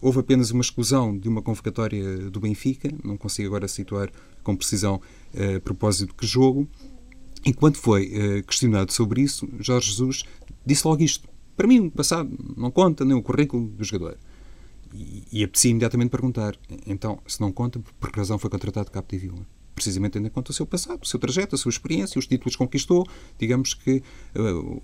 [0.00, 4.10] Houve apenas uma exclusão de uma convocatória do Benfica, não consigo agora situar
[4.42, 5.00] com precisão
[5.32, 6.68] eh, a propósito de que jogo,
[7.44, 10.24] e quando foi eh, questionado sobre isso, Jorge Jesus
[10.66, 11.28] disse logo isto.
[11.56, 14.18] Para mim, o passado não conta, nem o currículo do jogador.
[14.94, 19.18] E, apetecia imediatamente perguntar, então, se não conta, por que razão foi contratado Cabo de
[19.18, 19.46] Vila?
[19.74, 22.54] precisamente tendo em conta o seu passado, o seu trajeto, a sua experiência, os títulos
[22.54, 23.06] que conquistou,
[23.38, 24.02] digamos que
[24.36, 24.82] uh,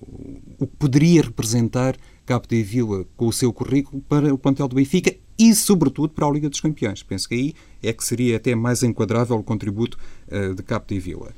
[0.59, 4.77] o que poderia representar Cabo de Vila com o seu currículo para o plantel do
[4.77, 7.03] Benfica e, sobretudo, para a Liga dos Campeões.
[7.03, 10.99] Penso que aí é que seria até mais enquadrável o contributo uh, de Cabo de
[10.99, 11.33] Vila.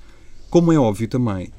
[0.48, 1.52] Como é óbvio também,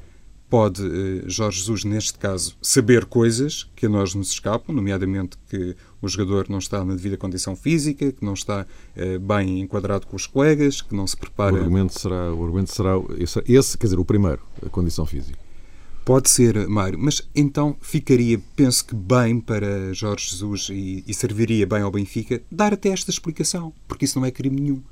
[0.50, 5.76] pode uh, Jorge Jesus, neste caso, saber coisas que a nós nos escapam, nomeadamente que
[6.02, 10.16] o jogador não está na devida condição física, que não está uh, bem enquadrado com
[10.16, 11.54] os colegas, que não se prepara.
[11.54, 15.38] O argumento será, o argumento será esse, esse, quer dizer, o primeiro, a condição física.
[16.04, 21.64] Pode ser, Mário, mas então ficaria, penso que bem para Jorge Jesus e, e serviria
[21.64, 24.82] bem ao Benfica dar até esta explicação, porque isso não é crime nenhum.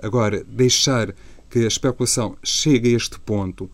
[0.00, 1.14] Agora, deixar
[1.48, 3.70] que a especulação chegue a este ponto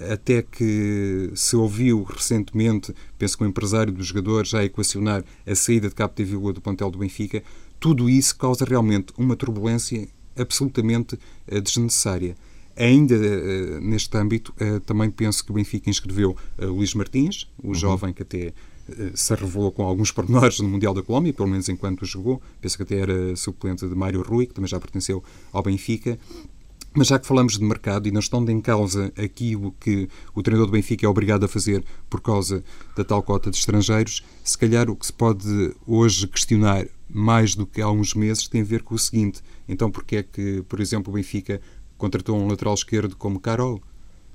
[0.00, 5.88] até que se ouviu recentemente, penso que o empresário do jogador já equacionar a saída
[5.88, 7.42] de de Vila do plantel do Benfica,
[7.78, 12.36] tudo isso causa realmente uma turbulência absolutamente uh, desnecessária.
[12.76, 17.74] Ainda uh, neste âmbito, uh, também penso que o Benfica inscreveu Luís Martins, o uhum.
[17.74, 18.52] jovem que até
[19.14, 22.42] se revelou com alguns pormenores no Mundial da Colômbia, pelo menos enquanto jogou.
[22.60, 26.18] Penso que até era suplente de Mário Rui, que também já pertenceu ao Benfica.
[26.96, 30.68] Mas já que falamos de mercado e não estão em causa aquilo que o treinador
[30.68, 32.62] do Benfica é obrigado a fazer por causa
[32.96, 37.66] da tal cota de estrangeiros, se calhar o que se pode hoje questionar mais do
[37.66, 40.80] que há uns meses tem a ver com o seguinte: então, porque é que, por
[40.80, 41.60] exemplo, o Benfica
[41.98, 43.80] contratou um lateral esquerdo como Carol?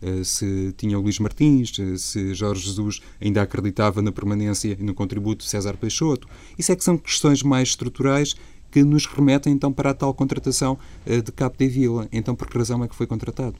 [0.02, 4.84] Eh, se tinha o Luís Martins, eh, se Jorge Jesus ainda acreditava na permanência e
[4.84, 6.28] no contributo de César Peixoto.
[6.58, 8.36] Isso é que são questões mais estruturais
[8.71, 12.08] que nos remetem então para a tal contratação uh, de Cabo de Vila.
[12.12, 13.55] Então, por que razão é que foi contratado?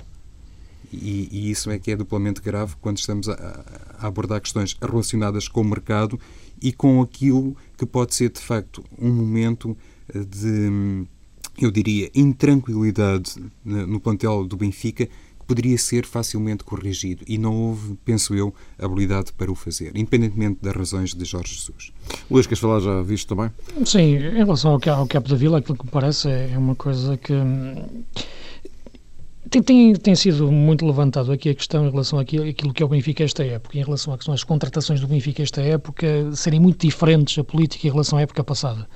[0.92, 3.34] E, e, isso é que é duplamente grave quando estamos a,
[4.00, 6.20] a, abordar questões relacionadas com o mercado
[6.62, 9.78] e com aquilo que pode ser, de facto, um momento
[10.14, 11.06] eh, de,
[11.60, 15.08] eu diria, intranquilidade no plantel do Benfica
[15.50, 20.76] poderia ser facilmente corrigido e não houve, penso eu, habilidade para o fazer, independentemente das
[20.76, 21.92] razões de Jorge Jesus.
[22.30, 23.50] Luís, queres falar já visto também?
[23.84, 27.18] Sim, em relação ao, ao Cap da Vila, aquilo que me parece é uma coisa
[27.18, 27.34] que.
[27.34, 28.04] Hum,
[29.50, 32.86] tem, tem, tem, sido muito levantado aqui a questão em relação àquilo, àquilo que é
[32.86, 37.40] o Benfica esta época, em relação às contratações do Benfica esta época, serem muito diferentes
[37.40, 38.88] a política em relação à época passada.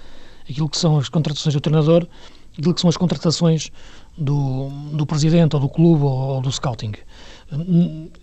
[0.47, 2.07] Aquilo que são as contratações do treinador,
[2.55, 3.71] aquilo que são as contratações
[4.17, 6.93] do, do presidente ou do clube ou, ou do scouting.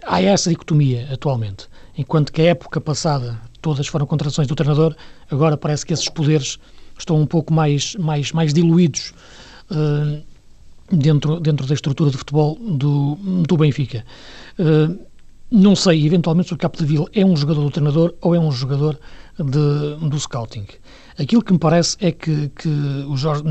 [0.04, 1.68] Há essa dicotomia atualmente.
[1.96, 4.94] Enquanto que a época passada todas foram contratações do treinador,
[5.30, 6.58] agora parece que esses poderes
[6.98, 9.12] estão um pouco mais, mais, mais diluídos
[9.70, 10.20] uh,
[10.90, 14.04] dentro, dentro da estrutura de futebol do, do Benfica.
[14.58, 14.98] Uh,
[15.50, 18.98] não sei, eventualmente, se o Capdeville é um jogador do treinador ou é um jogador
[19.36, 20.66] de, do scouting.
[21.18, 23.42] Aquilo que me parece é que, que o Jorge,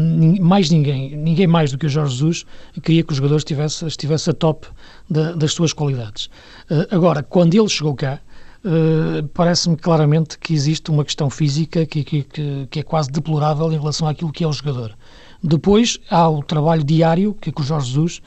[0.42, 2.46] mais ninguém, ninguém mais do que o Jorge Jesus,
[2.82, 4.68] queria que o jogador estivesse, estivesse a top
[5.10, 6.26] da, das suas qualidades.
[6.70, 8.20] Uh, agora, quando ele chegou cá,
[8.62, 12.24] Uh, parece-me claramente que existe uma questão física que, que,
[12.70, 14.98] que, é quase deplorável em relação àquilo que é o jogador.
[15.42, 18.22] Depois há o trabalho diário que, que o Jorge Jesus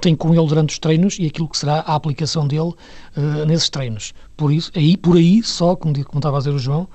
[0.00, 2.74] tem com ele durante os treinos e aquilo que será a aplicação dele
[3.16, 4.12] uh, nesses treinos.
[4.36, 6.88] Por isso, aí, por aí, só, como, como estava a dizer o João,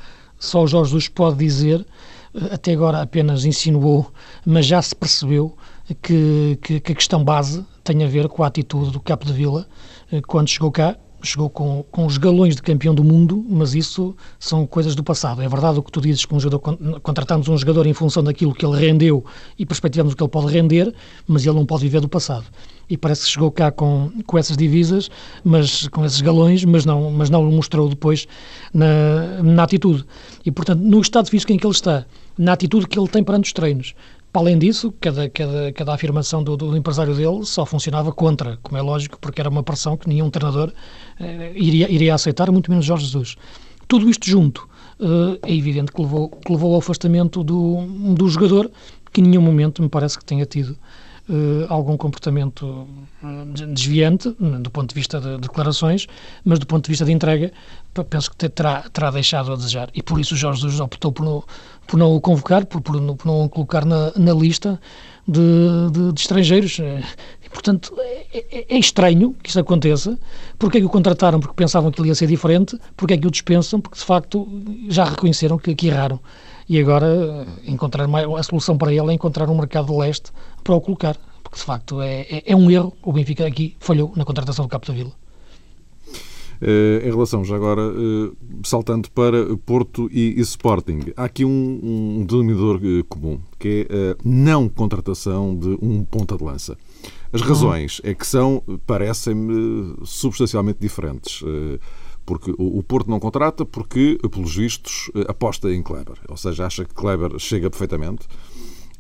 [0.44, 1.86] só o Jorge Jesus pode dizer,
[2.36, 4.12] eh, até agora apenas insinuou,
[4.46, 5.56] mas já se percebeu
[6.02, 9.34] que, que, que a questão base tem a ver com a atitude do Capo de
[9.34, 9.66] Vila
[10.12, 14.16] eh, quando chegou cá chegou com, com os galões de campeão do mundo, mas isso
[14.40, 15.42] são coisas do passado.
[15.42, 18.54] É verdade o que tu dizes que um jogador, contratamos um jogador em função daquilo
[18.54, 19.24] que ele rendeu
[19.58, 20.94] e perspectivamos o que ele pode render,
[21.28, 22.46] mas ele não pode viver do passado.
[22.90, 25.10] E parece que chegou cá com, com essas divisas,
[25.44, 28.28] mas com esses galões, mas não, mas não o mostrou depois
[28.74, 30.06] na, na atitude.
[30.46, 32.06] E, portanto, no estado físico em que ele está,
[32.38, 33.96] na atitude que ele tem perante os treinos,
[34.34, 38.76] para além disso, cada, cada, cada afirmação do, do, empresário dele só funcionava contra, como
[38.76, 40.74] é lógico, porque era uma pressão que nenhum treinador
[41.20, 43.36] eh, iria, iria aceitar, muito menos Jorge Jesus.
[43.88, 44.68] Tudo isto junto
[45.00, 48.72] eh, é evidente que levou, que levou ao afastamento do, do jogador,
[49.12, 50.76] que em nenhum momento me parece que tenha tido
[51.30, 52.88] uh, algum comportamento
[53.74, 56.08] desviante, do ponto de vista de declarações,
[56.44, 57.52] mas do ponto de vista de entrega,
[58.10, 59.90] penso que terá, terá deixado a desejar.
[59.94, 61.46] E por isso o Jorge Jesus optou por
[61.88, 64.80] por não o convocar, por, por, por não o colocar na, na lista
[65.28, 65.42] de,
[65.92, 66.80] de, de estrangeiros.
[66.80, 70.18] E, portanto, é, é, é, estranho que isso aconteça.
[70.58, 71.40] Porque é que o contrataram?
[71.40, 72.78] Porque pensavam que ele ia ser diferente.
[72.96, 73.80] Porque é que o dispensam?
[73.80, 74.48] Porque, de facto,
[74.90, 76.20] já reconheceram que, que erraram.
[76.68, 80.32] E agora, encontrar a solução para ele é encontrar um mercado de leste
[80.64, 81.18] para o colocar.
[81.44, 82.94] Porque, de facto, é, é, é um erro.
[83.02, 85.23] O Benfica aqui falhou na contratação do da Vila.
[86.64, 92.20] Uh, em relação, já agora, uh, saltando para Porto e, e Sporting, há aqui um,
[92.22, 96.78] um denominador uh, comum, que é a não contratação de um ponta de lança.
[97.34, 97.48] As uhum.
[97.48, 101.44] razões é que são, parecem-me, substancialmente diferentes.
[102.26, 106.16] Porque o, o Porto não contrata porque, pelos vistos, aposta em Kleber.
[106.30, 108.26] Ou seja, acha que Kleber chega perfeitamente.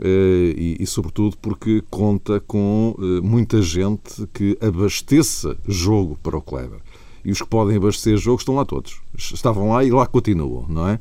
[0.03, 6.79] E, e, sobretudo porque conta com muita gente que abasteça jogo para o Kleber
[7.23, 9.01] e os que podem abastecer jogo estão lá todos.
[9.17, 10.99] Estavam lá e lá continuam, não é?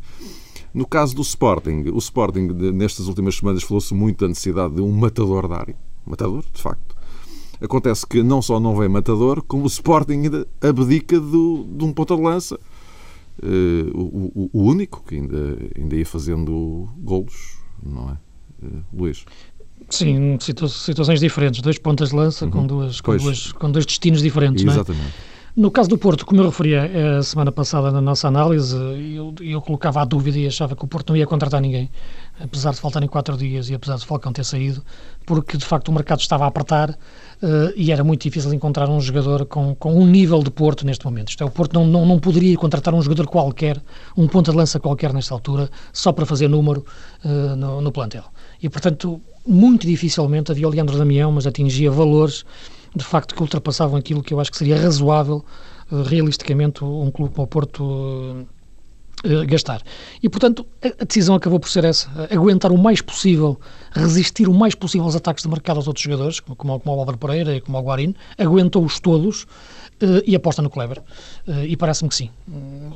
[0.73, 4.91] No caso do Sporting, o Sporting, nestas últimas semanas, falou-se muito da necessidade de um
[4.91, 5.77] matador da área.
[6.07, 6.97] Matador, de facto.
[7.61, 11.93] Acontece que não só não vem matador, como o Sporting ainda abdica do, de um
[11.93, 12.59] ponta de lança.
[13.43, 18.67] Uh, o, o, único que ainda, ainda ia fazendo golos, não é?
[18.67, 19.25] Uh, Luís.
[19.89, 21.61] Sim, situações diferentes.
[21.61, 22.51] Dois pontas de lança uhum.
[22.51, 24.65] com, duas, com, duas, com dois destinos diferentes.
[24.65, 25.03] Exatamente.
[25.03, 25.32] Não é?
[25.55, 29.35] No caso do Porto, como eu referia eh, a semana passada na nossa análise, eu,
[29.38, 31.91] eu, colocava a dúvida e achava que o Porto não ia contratar ninguém,
[32.41, 34.83] apesar de faltarem quatro dias e apesar de Falcão ter saído,
[35.27, 36.97] porque de facto o mercado estava a apertar uh,
[37.77, 41.29] e era muito difícil encontrar um jogador com, com um nível de Porto neste momento.
[41.29, 43.79] Isto é, o Porto não, não, não poderia contratar um jogador qualquer,
[44.17, 46.83] um ponta de lança qualquer nesta altura, só para fazer número
[47.27, 48.25] uh, no, no plantel.
[48.62, 52.43] E portanto, muito dificilmente havia o Leandro Damião, mas atingia valores
[52.95, 55.45] de facto que ultrapassavam aquilo que eu acho que seria razoável,
[55.91, 58.47] uh, realisticamente, um clube como o Porto uh,
[59.25, 59.83] uh, gastar.
[60.23, 63.59] E, portanto, a, decisão acabou por ser essa, aguentar o mais possível,
[63.93, 67.19] resistir o mais possível aos ataques de mercado aos outros jogadores, como, como, o Álvaro
[67.19, 69.47] Pereira e como o Guarin, aguentou-os todos
[70.27, 71.03] e aposta no Kleber.
[71.67, 72.31] e parece-me que sim.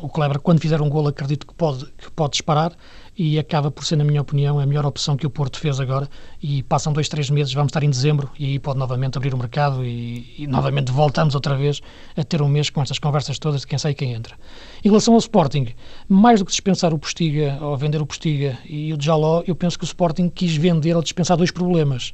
[0.03, 2.73] o Kleber, quando fizer um gol, acredito que pode, que pode disparar
[3.19, 6.09] e acaba por ser, na minha opinião, a melhor opção que o Porto fez agora.
[6.43, 9.39] E passam dois, três meses, vamos estar em dezembro e aí pode novamente abrir o
[9.39, 11.81] mercado e, e novamente voltamos outra vez
[12.17, 14.37] a ter um mês com estas conversas todas de quem sai e quem entra.
[14.85, 15.69] Em relação ao Sporting,
[16.09, 19.79] mais do que dispensar o Postiga ou vender o Postiga e o Jaló, eu penso
[19.79, 22.13] que o Sporting quis vender ou dispensar dois problemas.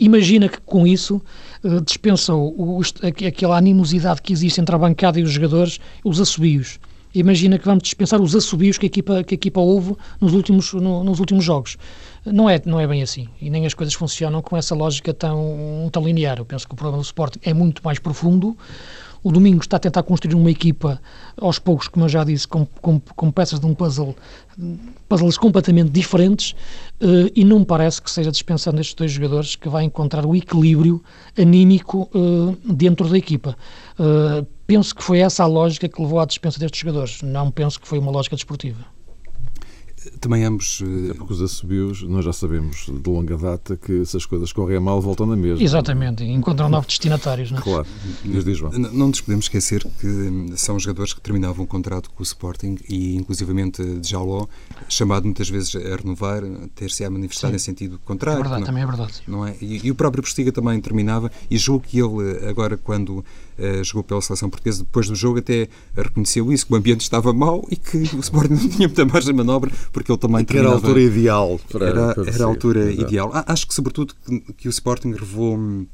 [0.00, 1.22] Imagina que com isso
[1.62, 2.80] uh, dispensou
[3.26, 6.80] aquela animosidade que existe entre a bancada e os jogadores, os assobios
[7.14, 10.72] imagina que vamos dispensar os assobios que a equipa, que a equipa houve nos últimos,
[10.72, 11.76] no, nos últimos jogos.
[12.24, 13.28] Não é, não é bem assim.
[13.40, 16.38] E nem as coisas funcionam com essa lógica tão, tão linear.
[16.38, 18.56] Eu penso que o problema do Sporting é muito mais profundo.
[19.22, 21.00] O Domingo está a tentar construir uma equipa,
[21.36, 24.16] aos poucos, como eu já disse, com, com, com peças de um puzzle,
[25.08, 26.52] puzzles completamente diferentes,
[27.02, 30.34] uh, e não me parece que seja dispensando estes dois jogadores que vai encontrar o
[30.34, 31.02] equilíbrio
[31.38, 33.56] anímico uh, dentro da equipa.
[33.98, 37.20] Uh, penso que foi essa a lógica que levou à dispensa destes jogadores.
[37.22, 38.99] Não penso que foi uma lógica desportiva.
[40.18, 40.82] Também ambos.
[41.10, 44.80] É porque os assobios, nós já sabemos de longa data que se as coisas correm
[44.80, 45.62] mal, voltam na mesma.
[45.62, 47.50] Exatamente, encontram novos destinatários.
[47.50, 47.62] Não é?
[47.62, 47.86] Claro,
[48.24, 48.72] diz João.
[48.72, 53.16] Não nos podemos esquecer que são jogadores que terminavam o contrato com o Sporting e,
[53.16, 54.46] inclusivamente, de Jaló,
[54.88, 56.42] chamado muitas vezes a renovar,
[56.74, 57.56] ter-se a manifestar Sim.
[57.56, 58.40] em sentido contrário.
[58.40, 59.12] É verdade, não, também é verdade.
[59.26, 59.54] Não é?
[59.60, 63.24] E, e, o próprio Postiga também terminava, e julgo que ele, agora, quando
[63.60, 67.32] uh, jogou pela seleção portuguesa, depois do jogo, até reconheceu isso, que o ambiente estava
[67.32, 70.76] mau e que o Sporting não tinha muita margem de manobra, porque ele também terminava
[70.76, 71.60] era a altura ideal.
[71.70, 73.02] Para, era, era a altura Exato.
[73.02, 73.30] ideal.
[73.46, 75.86] Acho que, sobretudo, que, que o Sporting levou hum,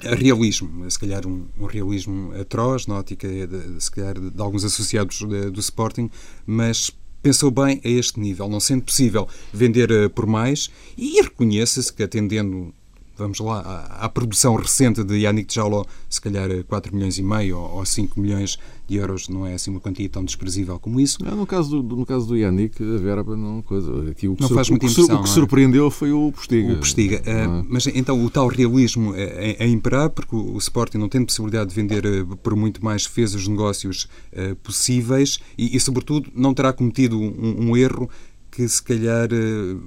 [0.00, 4.64] realismo, se calhar um, um, realismo atroz, na ótica, de, se calhar, de, de alguns
[4.64, 6.10] associados de, do Sporting,
[6.46, 6.90] mas
[7.22, 12.02] pensou bem a este nível, não sendo possível vender uh, por mais, e reconheça-se que,
[12.02, 12.72] atendendo
[13.18, 17.58] vamos lá, à, à produção recente de Yannick Jaló, se calhar 4 milhões e meio
[17.58, 21.22] ou, ou 5 milhões de euros não é assim uma quantia tão desprezível como isso.
[21.22, 24.10] Não, no, caso do, no caso do Yannick, a verba não coisa.
[24.10, 25.16] Aqui, o que não faz muita impressão.
[25.16, 25.32] O que, é?
[25.32, 26.72] surpreendeu foi o Postiga.
[26.72, 27.20] O Postiga.
[27.20, 31.22] Uh, mas então o tal realismo é, é, é, imperar, porque o Sporting não tem
[31.22, 36.30] possibilidade de vender uh, por muito mais fez os negócios uh, possíveis e, e, sobretudo,
[36.34, 38.08] não terá cometido um, um erro
[38.50, 39.28] que se calhar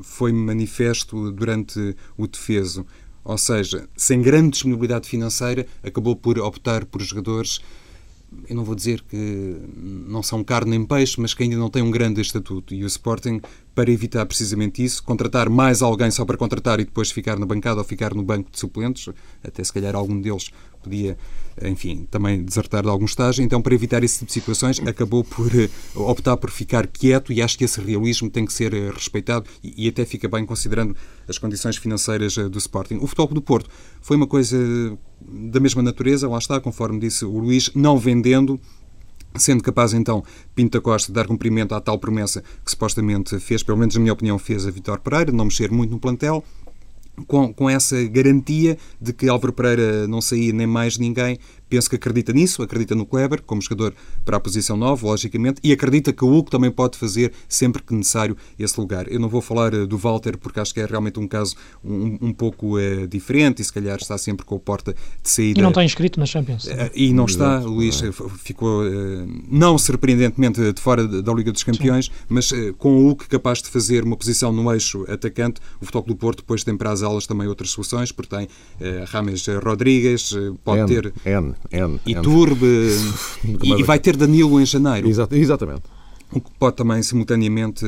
[0.02, 2.86] foi manifesto durante o defeso.
[3.24, 7.60] Ou seja, sem grande disponibilidade financeira, acabou por optar por jogadores,
[8.48, 11.82] eu não vou dizer que não são carne nem peixe, mas que ainda não têm
[11.82, 12.74] um grande estatuto.
[12.74, 13.42] E o Sporting
[13.76, 17.80] para evitar precisamente isso, contratar mais alguém só para contratar e depois ficar na bancada
[17.80, 19.14] ou ficar no banco de suplentes,
[19.44, 20.50] até se calhar algum deles
[20.82, 21.18] podia,
[21.64, 23.44] enfim, também desertar de algum estágio.
[23.44, 27.42] Então, para evitar esse tipo de situações, acabou por eh, optar por ficar quieto e
[27.42, 30.96] acho que esse realismo tem que ser eh, respeitado e, até fica bem considerando
[31.28, 32.96] as condições financeiras eh, do Sporting.
[32.96, 33.70] O Futebol do Porto
[34.02, 34.58] foi uma coisa
[35.22, 38.60] da mesma natureza, lá está, conforme disse o Luís, não vendendo
[39.36, 40.24] sendo capaz então
[40.54, 44.14] Pinto Costa de dar cumprimento à tal promessa que supostamente fez, pelo menos na minha
[44.14, 46.44] opinião fez a Vitor Pereira, não mexer muito no plantel,
[47.28, 51.38] com, com essa garantia de que Álvaro Pereira não saía nem mais ninguém
[51.72, 53.94] penso que acredita nisso, acredita no Kleber como jogador
[54.26, 57.94] para a posição 9, logicamente, e acredita que o Hugo também pode fazer sempre que
[57.94, 59.10] necessário esse lugar.
[59.10, 62.18] Eu não vou falar eh, do Walter porque acho que é realmente um caso um,
[62.22, 64.94] um pouco uh, diferente e se calhar está sempre com a porta
[65.24, 65.60] de saída.
[65.62, 66.66] E não está inscrito na Champions.
[66.66, 68.02] Uh, e não está, Luís
[68.44, 72.12] ficou uh, não surpreendentemente de fora da Liga dos Campeões, Sim.
[72.28, 76.16] mas com o Hugo capaz de fazer uma posição no eixo atacante, o Futebol do
[76.18, 78.48] Porto depois tem para as alas também outras soluções, porque tem
[79.08, 80.34] Rames Rodrigues,
[80.66, 81.56] pode N, ter N.
[81.72, 82.22] N, e N.
[83.64, 85.08] E, e vai ter Danilo em janeiro.
[85.08, 85.84] Exato, exatamente.
[86.32, 87.86] O que pode também simultaneamente,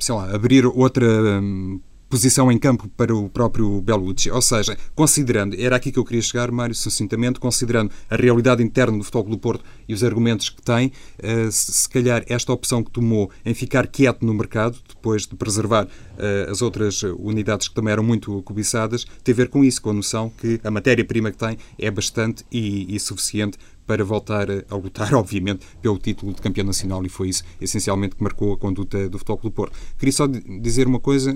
[0.00, 1.06] sei lá, abrir outra
[1.40, 1.80] hum,
[2.10, 4.30] posição em campo para o próprio Belucci.
[4.30, 8.98] Ou seja, considerando, era aqui que eu queria chegar, Mário, sucintamente, considerando a realidade interna
[8.98, 12.90] do Futebol do Porto e os argumentos que tem, eh, se calhar esta opção que
[12.90, 15.86] tomou em ficar quieto no mercado, depois de preservar
[16.18, 19.90] eh, as outras unidades que também eram muito cobiçadas, tem a ver com isso, com
[19.90, 23.56] a noção que a matéria-prima que tem é bastante e, e suficiente
[23.90, 28.22] para voltar a lutar, obviamente, pelo título de campeão nacional e foi isso essencialmente que
[28.22, 29.76] marcou a conduta do Futebol do Porto.
[29.98, 31.34] Queria só dizer uma coisa, eh,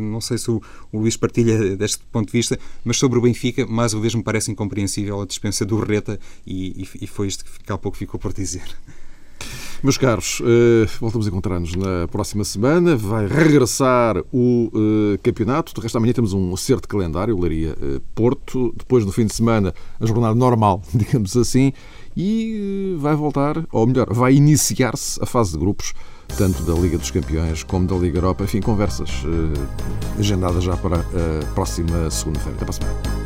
[0.00, 3.92] não sei se o, Luís partilha deste ponto de vista, mas sobre o Benfica, mais
[3.92, 7.76] uma vez me parece incompreensível a dispensa do Reta e, e, foi isto que há
[7.76, 8.62] pouco ficou por dizer.
[9.82, 12.96] Meus caros, uh, voltamos a encontrar-nos na próxima semana.
[12.96, 15.74] Vai regressar o uh, campeonato.
[15.74, 18.72] De resto, amanhã temos um acerto de calendário, Leiria uh, Porto.
[18.76, 21.72] Depois, no fim de semana, a jornada normal, digamos assim.
[22.16, 25.92] E vai voltar, ou melhor, vai iniciar-se a fase de grupos,
[26.38, 28.44] tanto da Liga dos Campeões como da Liga Europa.
[28.44, 29.10] Enfim, conversas
[30.18, 32.56] agendadas já para a próxima segunda-feira.
[32.56, 33.25] Até para a semana.